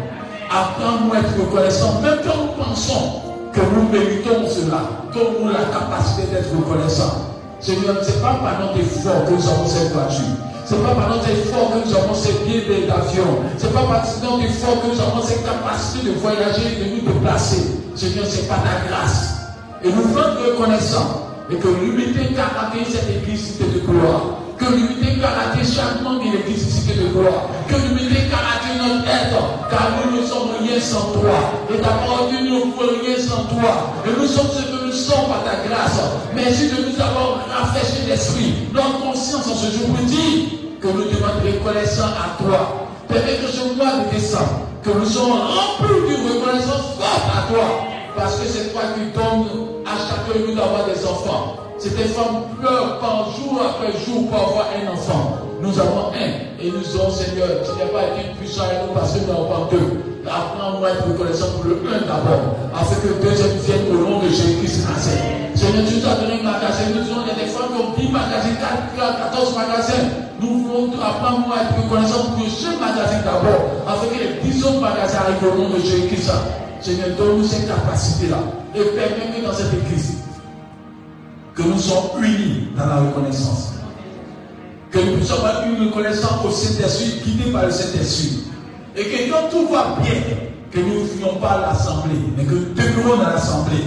[0.51, 3.21] Apprends-nous à être reconnaissant, même quand nous pensons
[3.53, 4.83] que nous méritons cela,
[5.13, 7.30] que nous avons la capacité d'être reconnaissant.
[7.61, 10.33] Seigneur, ce n'est pas par notre effort que nous avons cette voiture.
[10.65, 13.37] Ce n'est pas par notre effort que nous avons ces billets d'avion.
[13.59, 16.95] Ce n'est pas par notre effort que nous avons cette capacité de voyager et de
[16.95, 17.61] nous déplacer.
[17.95, 19.35] Seigneur, ce n'est pas ta grâce.
[19.83, 21.27] Et nous être reconnaissants.
[21.51, 24.40] Et que l'unité caractérise cette église cité de gloire.
[24.61, 27.49] Que l'unité caractérise chaque membre de l'église cité de gloire.
[27.67, 29.41] Que l'unité caractérise notre être.
[29.71, 31.65] Car nous ne sommes rien sans toi.
[31.73, 33.89] Et ta parole dit nous ne rien sans toi.
[34.05, 35.99] Et nous sommes ce que nous sommes par ta grâce.
[36.35, 38.53] Merci de nous avoir rafraîchi l'esprit.
[38.71, 42.87] Notre conscience en ce jour vous dit que nous devons être reconnaissants à toi.
[43.07, 47.65] Permets que ce mois de décembre, que nous soyons remplis d'une reconnaissance forte à toi.
[48.15, 49.47] Parce que c'est toi qui donnes
[49.87, 51.57] à chacun de nous d'avoir des enfants.
[51.81, 55.49] Ces femmes pleurent par jour après jour pour avoir un enfant.
[55.61, 59.17] Nous avons un et nous avons, Seigneur, tu n'as pas été puissant à nous parce
[59.17, 60.21] que nous avons deux.
[60.21, 64.19] Apprends-moi à être reconnaissant pour le un d'abord, afin que le deuxième vienne au nom
[64.21, 64.85] de Jésus-Christ
[65.57, 66.85] Seigneur, tu nous as donné un magasin.
[66.93, 68.61] Nous avons des femmes qui ont 10 magasins,
[68.93, 70.05] 4, 14 magasins.
[70.39, 74.81] Nous voulons apprendre à être reconnaissant pour ce magasin d'abord, afin que les 10 autres
[74.81, 76.29] magasins arrivent au nom de Jésus-Christ.
[76.79, 78.37] Seigneur, donne-nous cette capacité-là
[78.77, 80.21] et permets-nous dans cette église
[81.55, 83.73] que nous soyons unis dans la reconnaissance.
[84.91, 88.43] Que nous avoir une reconnaissance au Saint-Esprit, guidé par le Saint-Esprit.
[88.95, 90.21] Et que quand tout va bien,
[90.71, 93.83] que nous ne venions pas à l'Assemblée, mais que nous demeurons dans l'Assemblée.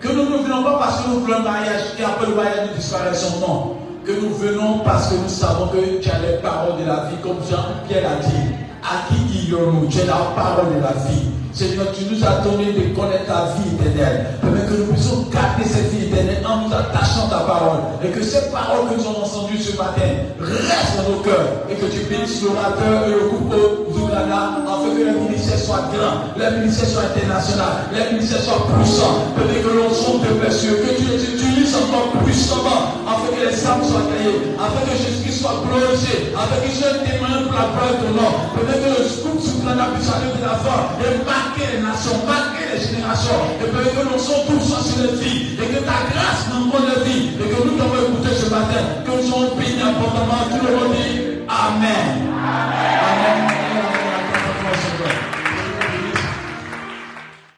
[0.00, 2.68] Que nous ne venons pas parce que nous voulons un mariage et après le mariage
[2.68, 3.76] nous disparaissons, non.
[4.04, 7.16] Que nous venons parce que nous savons que tu as les paroles de la vie,
[7.22, 8.54] comme Jean-Pierre a dit.
[8.84, 11.24] À qui irons-nous Tu es la parole de la vie.
[11.54, 14.26] Seigneur, tu nous as donné de connaître ta vie éternelle.
[14.42, 17.80] Permets que nous puissions garder cette vie éternelle en nous attachant ta parole.
[18.04, 21.64] Et que cette parole que nous avons entendue ce matin reste dans nos cœurs.
[21.70, 26.88] Et que tu bénisses l'orateur et le afin que le ministère soit grand, le ministère
[26.88, 29.32] soit international, le ministère soit puissant.
[29.36, 33.56] Peut-être que l'on soit de blessure, que tu les utilises encore puissamment afin que les
[33.66, 37.96] âmes soient créées, afin que Jésus-Christ soit glorifié, afin qu'il soit témoin pour la gloire
[38.02, 38.32] de nom.
[38.56, 42.76] Peut-être que le scoop sur la puisse aller de l'avant et marquer les nations, marquer
[42.76, 43.40] les générations.
[43.62, 46.88] Et peut-être que nous sommes tous sur les filles et que ta grâce nous donne
[46.88, 50.50] la vie et que nous devons écouter ce matin, que nous sommes bénis abondamment.
[50.50, 52.34] Tout le monde dit Amen.
[52.34, 53.13] Amen.